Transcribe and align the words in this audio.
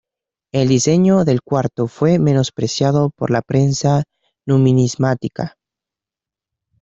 El 0.51 0.67
diseño 0.69 1.25
del 1.25 1.43
cuarto 1.43 1.85
fue 1.85 2.17
menospreciado 2.17 3.11
por 3.11 3.29
la 3.29 3.43
prensa 3.43 4.01
numismática.. 4.47 5.57